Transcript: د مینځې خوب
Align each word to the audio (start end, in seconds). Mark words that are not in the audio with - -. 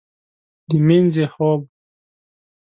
د 0.69 0.71
مینځې 0.85 1.25
خوب 1.33 1.61